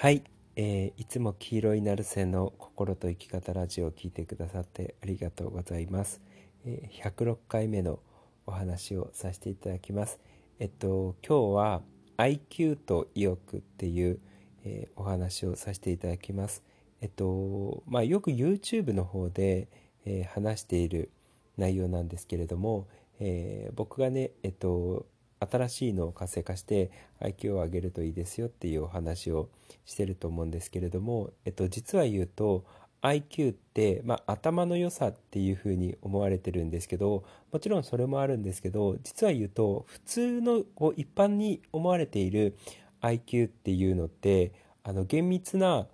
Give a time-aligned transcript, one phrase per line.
[0.00, 0.22] はい、
[0.54, 6.20] えー、いつも黄色いナルセの心と生き方ラジオを聞いてくださってありがとうございます、
[6.64, 7.98] えー、106回目の
[8.46, 10.20] お話をさせていただきます。
[10.60, 11.82] えっと今日は
[12.16, 14.20] IQ と意欲っていう、
[14.64, 16.62] えー、お話をさせていただきます。
[17.00, 19.66] えっとまあよく YouTube の方で、
[20.04, 21.10] えー、話している
[21.56, 22.86] 内容なんですけれども、
[23.18, 25.06] えー、僕がねえっと
[25.40, 26.90] 新しいのを活性化して
[27.20, 29.48] IQ を上げるといいですよっていうお話を
[29.84, 32.64] してると思うんですけれども、えっと、実は言うと
[33.02, 42.56] IQ って、まあ、頭の良さっていうふうに思われてるんですけどもちろんそれもあるんですけど実は言うと普通のこう一般に思われている
[43.00, 44.52] IQ っていうのって
[44.82, 45.86] あの厳密な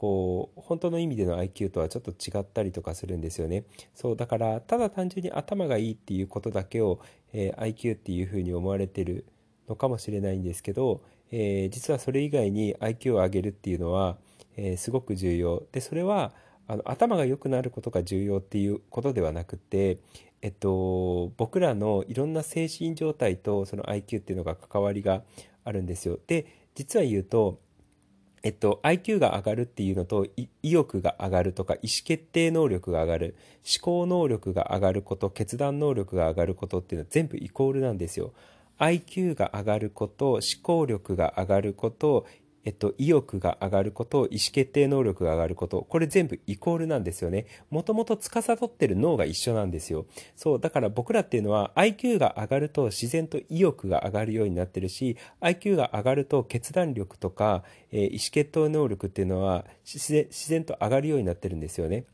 [0.00, 3.64] こう本当の意味での IQ とはちょっと違ったりとかするんですよね
[3.94, 7.00] そうだからただ単純に頭がいいっていうことだけを、
[7.34, 9.26] えー、IQ っていうふうに思われてる
[9.68, 14.16] のかもしれないんですけど、えー、実はそれ以外に IQ を上げるっていうのは、
[14.56, 16.32] えー、すごく重要でそれは
[16.66, 19.98] あの頭が良くなることが重要っていうことではなくて
[20.42, 25.22] えっと、僕らのいろんな精神状態とその IQ っていうのが関わりが
[25.64, 26.18] あるんですよ。
[26.26, 27.60] で実は言うと
[28.42, 38.32] えっと、IQ が上がるっていうのと意欲が上がるとか意思決定能力が上がる思考能力が上がること決断能力が上がることっていうのは全部イコールなんですよ。
[38.78, 42.26] IQ が上がること思考力が上がること
[42.64, 47.46] えっと、意欲が上がること、意思決定能力が上がること、これ全部イコールなんですよね。
[47.70, 50.06] もともと司ってる脳が一緒なんですよ。
[50.36, 62.04] そう、だから僕らっていうのは IQ が上がると自然と意欲が上がるようになってるし、IQ が上がると決断力とか、えー、意思決定能力っていうのは自然自然と上がるようになってるんですよね。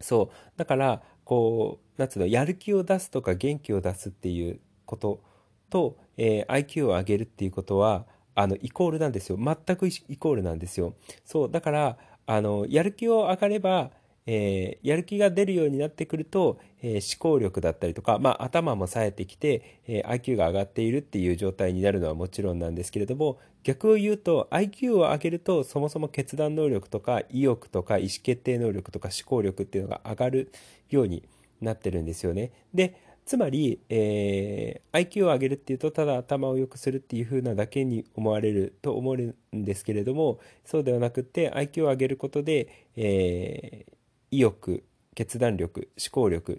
[0.00, 0.36] そう。
[0.56, 5.20] だから、こう、なんつうの、やる気を出すとか元気を出すっていうこと
[5.68, 8.06] と、えー、IQ を上げるっていうことは、
[8.40, 10.94] あのイコールなんですよ全くイコールなんですよ
[11.24, 13.90] そうだからあのやる気を上がれば
[14.30, 30.52] えー、やる気が出るようになってくると、えー、思考力だったりとか、まあ、頭も冴えてきて、えー、IQ が上がっているっていう状態になるのはもちろんなんですけれども逆を言うと IQ を上げるとそもそも決断能力とか意欲とか意思決定能力とか思考力っていうのが上がる
[30.90, 31.26] ように
[31.62, 32.52] なってるんですよね。
[32.74, 39.16] でつまり、えー、IQ を上げるっていうとただ頭を良くするっていう風なだけに思われると思う
[39.54, 43.92] んですけれどもそうではなくて IQ を上げることで、えー、
[44.30, 44.82] 意欲
[45.14, 46.56] 決断力思考力っ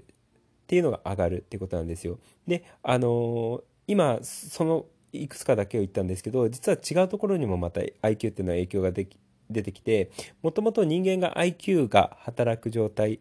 [0.68, 2.19] ていうのが上がるっていうことなんですよ。
[2.46, 9.18] であのー、今そのいくつかだけを言ったんですけど実は違うところにもまた IQ っていうのは影響ができ
[9.50, 10.12] 出てきて
[10.44, 13.19] もともと人間が IQ が働く状態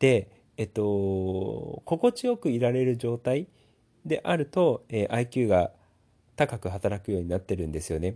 [0.00, 3.48] でえっと、心地よくいられる状態
[4.06, 5.72] であると、えー、IQ が
[6.36, 8.14] 高く働くようになってるんですよね。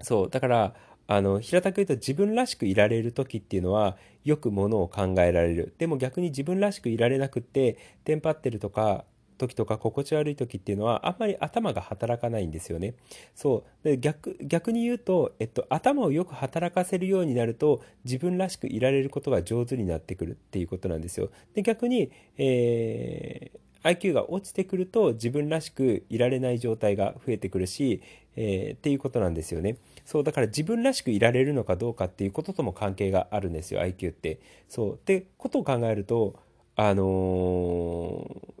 [0.00, 0.30] そう。
[0.30, 0.74] だから、
[1.08, 5.74] あの、平たく言うと自分らしくいられる時っていうのは、よくものを考えられる。
[5.78, 9.04] でも逆に自分らしくいられなくって、テンパってるとか、
[9.36, 12.94] 時とか心地悪い時っていうのはあんまり頭が働かないんですよね。
[13.34, 21.30] そうで逆逆に言うと、えっと、頭をよく働かせるようになると自分らしくいられることが上手になってくるっていうことなんですよ。
[21.54, 28.02] で逆に、えー、IQ が落ちてくると自分らしくいられない状態が増えてくるし、
[28.36, 29.76] えー、っていうことなんですよね。
[30.04, 34.38] そうだから自分らしくいられるのかどうかっていうこととも関係があるんですよ IQ って。
[34.68, 36.34] そうってことを考えると
[36.76, 38.56] あのー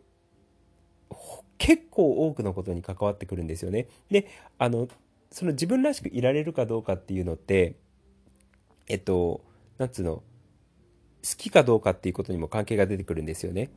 [1.58, 3.88] 結構多くのことに関わってくるんですよね。
[4.10, 4.28] で、
[4.58, 4.88] あの、
[5.30, 7.76] その自分らしくいられるかどうかっていうのって、
[8.88, 9.42] えっと、
[9.78, 10.22] なんつうの、好
[11.36, 13.70] きかどうかっていうことにも関係が出てくるんですよね。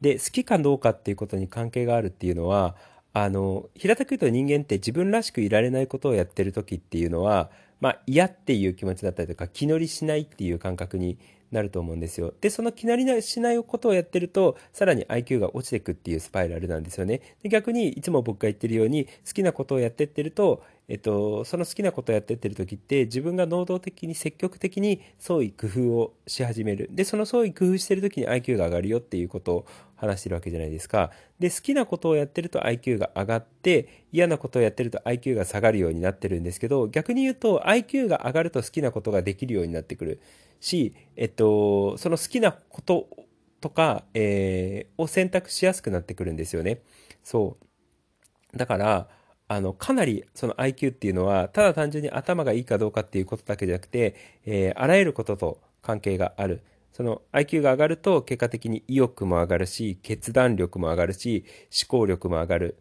[0.00, 2.76] で、好きかどうかっていうことに関係があるっていうのは、
[3.12, 11.18] あの、平たく言うと人間って自分らしくいられないことをやってる時っていうのは、まあ嫌っていう気持ちだったりとか気乗りしないっていう感覚に
[11.50, 12.34] なると思うんですよ。
[12.40, 17.20] で、その気なりしないことをやってると、さらに IQ が落ちていくっていうスパイラルなんですよね。
[17.42, 29.66] で逆に、いつも僕が言ってるように、好きなことをやってってると、えっと、その好きなことをやってってる時って自分が能動的に積極的に創意工夫をし始めるでその創意工夫してる時に IQ が上がるよっていうこと
[29.96, 31.10] 話してるわけじゃないですか。
[31.38, 40.20] で好きなことをやってると IQ が上がって嫌なことをやってると IQ が下がるようになってるんですけど逆に言うと IQ が上がると好きなことができるようになってくる。
[40.60, 43.08] し、えっと、その好きなこと
[43.60, 46.80] とか、えー、を選択しやすくなってくるんですよね。
[47.22, 47.58] そ
[48.54, 48.56] う。
[48.56, 49.08] だから
[49.48, 56.62] あの、かなりその IQ っていうのは、ただ単純に頭がいいかどうかっていうことだけじゃなくて、えー、あらゆることと関係がある。
[56.96, 61.44] その IQ が上がると、結果的に意欲も上がるし、決断力も上がるし、
[61.84, 62.78] 思考力も上がる。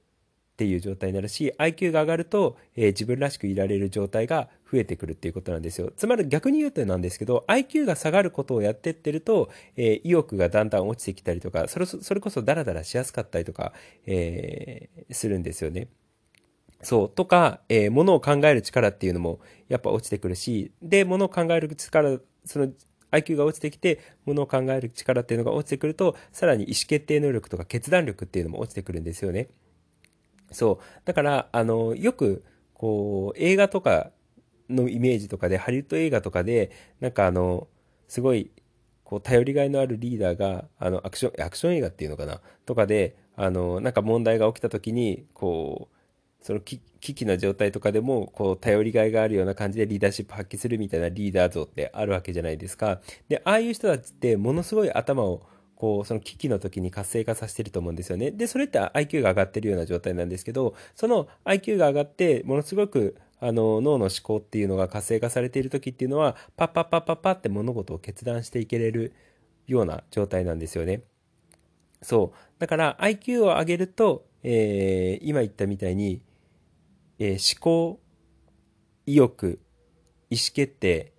[0.53, 13.73] っていう状態になるし IQ が上がると、えー、自分らしくいられる状態が増えてくるっていうことなんですよつまり逆に言うとなんですけど IQ が下がることをやってってると、えー、意欲がだんだん落ちてきたりとかそれそれこそダラダラしやすかったりとか、
[14.05, 15.89] えー、するんですよね。
[16.81, 17.09] そう。
[17.09, 19.39] とか、えー、ものを考える力っていうのも
[19.69, 22.69] やっぱ落ちてくるし、で、ものを考える力、その
[23.15, 29.49] IQ が落ちてきて、ものを考える力っていうのが落ちてくると、さらに意思決定能力とか決断力っていうのも落ちてくるんですよね。
[30.51, 31.01] そう。
[31.05, 34.11] だから、あの、よく、こう、映画とか
[34.69, 37.67] のイメージとかで、ハリウッド映画とかで、なんかあの、
[38.07, 38.51] すごい、
[39.03, 42.41] こう、頼りがいのあるリーダーが、あの、アクション、アクション映画っていうのかな？
[42.65, 45.94] とかで、あの、なんか問題が起きた時に、こう、
[46.45, 53.01] その危機な状態とかでもこう頼りがいがあるような感じでリーダーシップ発揮するみたいなリーダー像ってあるわけじゃないですか。
[53.27, 55.41] で、ああいう人たちってものすごい頭を
[55.75, 58.29] こうその危機の時に活性化させてると思うんですよね。
[58.29, 69.13] で、それって IQ が上がってるような状態なんですけど、その IQ が上がってものすごくあの脳の思考っていうのが活性化されている時っていうのはパッパッパッパッパって物事を決断していけれる
[69.65, 71.01] ような状態なんですよね。
[72.03, 72.37] そう。
[72.59, 76.21] だから IQ を上げると、えー、今言ったみたいに
[77.19, 77.99] えー、思考、
[79.05, 79.59] 意欲、
[80.29, 81.13] 意思決定、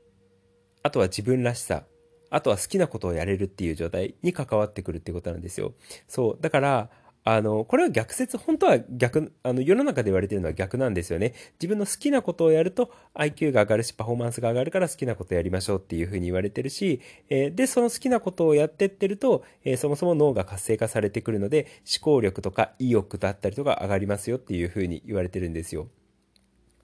[0.82, 1.84] あとは自分らしさ、
[2.30, 5.74] あとは好きなことをやれるっていう状態に関わってくるってことなんですよ。
[6.08, 6.38] そう。
[6.40, 6.90] だから、
[7.28, 11.34] あの、これは逆説、本当は逆、あの、世の中で言われてるのは逆なんですよね。
[11.60, 25.88] 自分の好きなことをやると IQ が上がるし、パフォーマンスが上がるから好きなことやりましょうっていうふうに言われてるし、えー、で、その好きなことをやってってると、えー、そもそも脳が活性化されてくるので、思考力とか意欲だったりとか上がりますよっていうふうに言われてるんですよ。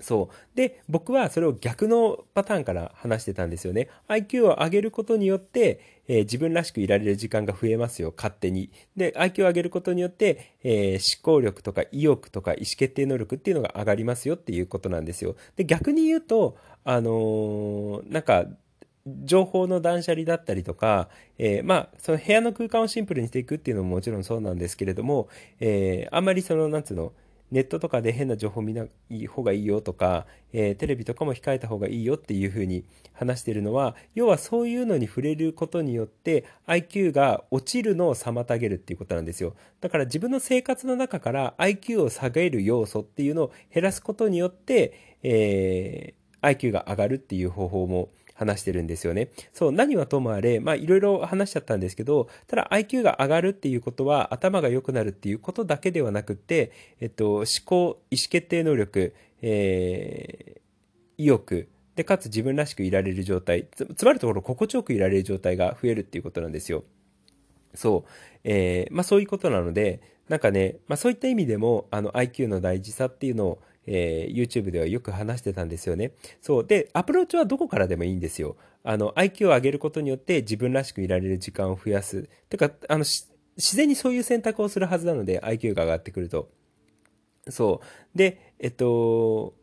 [0.03, 0.57] そう。
[0.57, 3.89] で、僕はそれを逆のパターンから話してたんですよね。
[4.09, 8.71] IQ を上げることによって、えー、自分らしくいられる時間が増えますよ、勝手に。
[8.97, 15.37] で、IQ を上げることによって、えー、思考力とか意欲とか意思決定能力っていうのが上がりますよっていうことなんですよ。
[15.57, 18.47] で、逆に言うと、あのー、なんか、
[19.07, 21.09] 情報の断捨離だったりとか、
[21.39, 25.29] えー、まあ、その部屋の空間をシンプルにしていくっていうのももちろんそうなんですけれども、
[25.59, 27.13] えー、あんまりその、なんつうの、
[27.53, 39.55] ネットとかで変な情報見ない方がいいよとか、えー、テレビとかも控えた方がいいよっていうふうに話してるのは、要はそういうのに触れることによって IQ が落ちるのを妨げるっていうことなんですよ。
[39.83, 49.31] だから自分の生活の中から IQ を下げる要素っていうのを減らすことによって、えー、IQ が上がるっていう方法も話してるんですよね。
[49.53, 66.85] そう、何はともあれ、まあいろいろ話しちゃったんですけど、ただ IQ が上がるっていうことは頭が良くなるっていうことだけではなくて、えっと、思考、意思決定能力、えー、意欲、で、かつ自分らしくいられる状態つ、つまるところ心地よくいられる状態が増えるっていうことなんですよ。
[67.75, 68.11] そう。
[68.45, 76.13] えー、まあそういうことなので、なんかね、まあそういった意味でも、あの IQ の大事さっていうのを、えー、YouTube ではよく話してたんですよね。
[76.41, 76.67] そう。
[76.67, 78.57] で、アプローチはどこからでもいいんですよ。
[78.85, 82.29] あの、IQ を上げることによって自分らしくいられる時間を増やす。
[82.49, 83.05] てか、あの、
[83.57, 86.51] 自然にそういう選択をするはずなので、IQ が上がってくると。
[87.49, 87.81] そ
[88.15, 88.19] う。
[88.19, 89.55] で、えっと、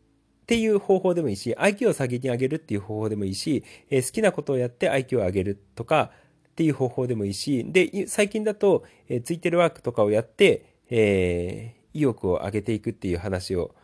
[0.42, 6.10] っていう方法でもいいし、IQ を下げに上げるっていう方法でもいいし、えー、好きなことをやって IQ を上げるとか
[6.50, 13.74] っていう方法でもいいし、で、最近だと、えー、ツイてるワークとかをやって、えー、意欲を上げていくっていう話を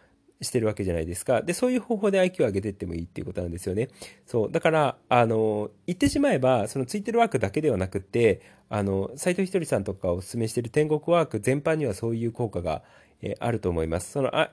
[0.41, 1.43] してるわけじゃないですか。
[1.43, 3.89] で、そういう方法で IQ を上げていってもいいっていうことなんですよね。
[4.27, 4.53] そう。
[4.53, 12.83] だから、あの、言ってしまえば、そのついてるワークだけではなくて、あの、斎藤ひとりさんとかお勧めしている天国ワーク全般にはそういう効果が、
[13.23, 14.13] えー、あると思います。
[14.13, 14.53] その、あ、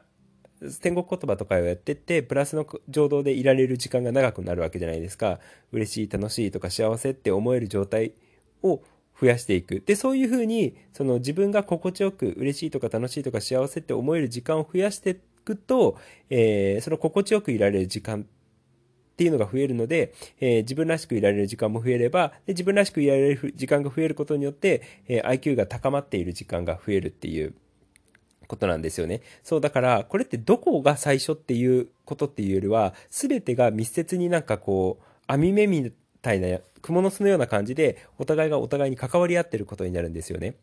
[0.81, 5.39] 天国言葉とかをやってって、プラスの情動でいられる時間が長くなるわけじゃないですか。
[5.71, 8.13] 嬉しい、楽しいとか幸せって思える状態
[8.61, 8.81] を
[9.19, 9.83] 増やしていく。
[9.85, 15.97] で、そういうふうに、その自分が心地よく嬉しいとか楽しいとか幸せって思える時間を増やしてくと、
[16.29, 27.53] えー、その心地よくいられる時間っていうのが増えるので、えー、自分らしくいられる時間も増えれば、で自分らしくいられる時間が増えることによって、えー、IQ が高まっている時間が増えるっていう
[28.47, 29.21] ことなんですよね。
[29.43, 40.55] そう、だから、これってどこが最初っていうことっていうよりは、すべてが密接になんかこう、網目みたいな、蜘蛛の巣のような感じで、お互いがお互いに関わり合ってることになるんですよね。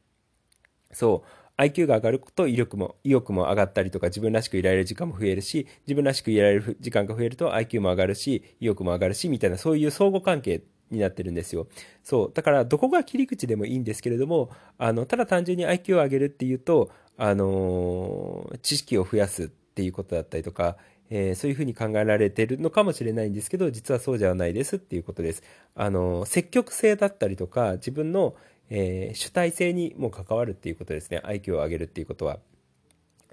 [0.93, 1.50] そう。
[1.61, 11.69] IQ が上がると威力も、意欲も上がったりとか自分らしくいられる時間も増えるし、自分らしくいられる時間が増えると IQ も上がるし、意欲も上がるし、みたいなそういう相互関係になってるんですよ。
[12.03, 12.33] そう。
[12.35, 20.77] だからどこが切り口でもいいんですけれども、あの、ただ単純に IQ を上げるっていうと、あのー、知識を増やすっていうことだったりとか、
[21.11, 25.43] えー、そういうふうに考えられてるのかもしれないんですけど、実はそうじゃないですっていうことです。
[25.75, 28.37] あのー、積極性だったりとか、自分の、
[28.71, 32.39] えー、主体性にも関わるっていうことですね IQ を上げるっていうことは。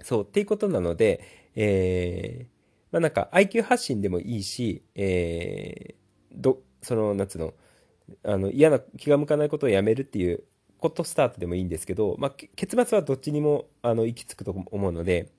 [0.02, 2.46] そう、っていうことなので、えー、
[2.92, 7.54] まあなんか IQ 発信でもいいし、えー、ど、その、なんつうの、
[8.24, 10.44] あの、嫌な、気が向かないことをやめるっていう
[10.78, 15.30] ことスタートでもいいんですけど、まあ、結末はどっちにも、あの、行き着くと思うので、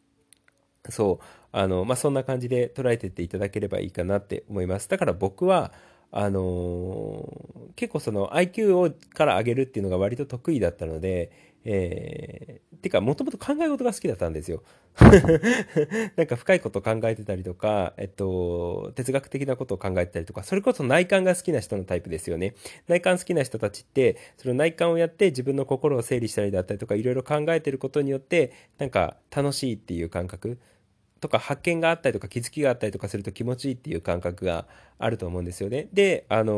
[0.89, 4.89] そう、あの、まあ、そんな感じで捉えてっていただければいいかなって思います。
[4.89, 5.73] だから僕は、
[6.11, 11.31] あのー、結構その IQ をから上げるっていうのが割と得意だったので、
[11.65, 14.63] えー、てか、もともと考え事が好きだったんですよ。
[16.15, 22.55] なんか深いこと考えてたりとか、えっと、哲学的なことを考えてたりとか、それこそ内観が好きな人のタイプですよね。
[22.87, 30.57] 内観好きな人たちって、その内観をやって自分の心を整理したりだったりとか、いろいろ考えてることによって、なんか楽しいっていう感覚。
[31.19, 34.65] とか発見があったりとか気づきがあったりとかすると気持ちいいっていう感覚が
[34.97, 35.87] あると思うんですよね。
[35.93, 36.53] で、あの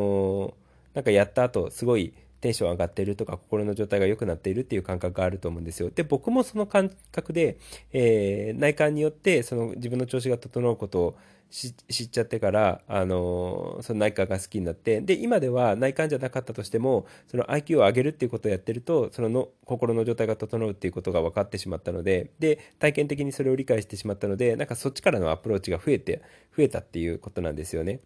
[0.94, 5.92] ー、なんかやった後すごいテンション上がってるとか心の状態が良くなっているっていう感覚があると思うんですよ。
[5.94, 7.58] で、僕もその感覚で、
[7.94, 11.18] えー、内観によってその自分の調子が整うことを
[11.52, 26.22] 知っちゃってから、あの、その内観が好きになって、で、今では内観じゃなかったとしても、その IQ を上げるっていうことをやってると、そのの心の状態が整うっていうことが分かってしまったので、で、体験的にそれを理解してしまったので、なんかそっちからのアプローチが増えて、
[26.56, 28.00] 増えたっていうことなんですよね。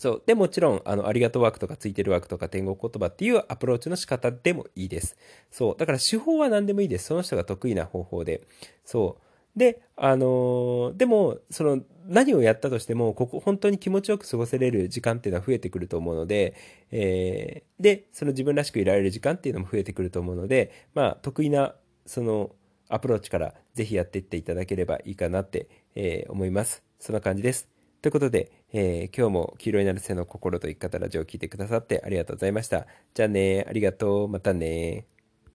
[0.00, 0.22] そう。
[0.24, 5.18] で、もちろん、あの、ありがとうワークとかついてるワークとか天国言葉っていうアプローチの仕方でもいいです。
[5.50, 5.76] そう。
[5.76, 7.08] だから手法は何でもいいです。
[7.08, 8.40] その人が得意な方法で。
[8.82, 9.29] そう。
[9.56, 16.54] で、あのー、でも、その、何をやったとしても、ここ、本当に気持ちよく過ごせれる時間っていうのは増えてくると思うので、
[16.90, 21.74] えー、で、その自分らしくいられる時間っていうのも増えてくると思うので、まあ、得意な、
[22.06, 22.50] その、
[22.88, 26.82] アプローチからぜひやっていっていただければいいかなって、えー、思います。
[26.98, 27.68] そんな感じです。
[28.02, 32.86] ということで、えー、今日も黄色になる背の心と生き方ラジオを聴いてくださってありがとうございました。
[33.14, 35.06] じゃあね、ありがとう、またね。